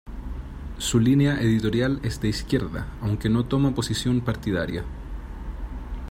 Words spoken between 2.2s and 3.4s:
de izquierda, aunque